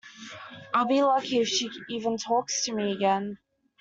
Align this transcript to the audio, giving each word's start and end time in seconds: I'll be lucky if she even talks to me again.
I'll 0.73 0.87
be 0.87 1.03
lucky 1.03 1.41
if 1.41 1.47
she 1.47 1.69
even 1.91 2.17
talks 2.17 2.65
to 2.65 2.73
me 2.73 2.91
again. 2.91 3.37